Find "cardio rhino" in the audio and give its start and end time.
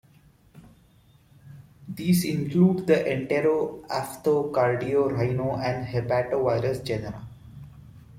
4.51-5.57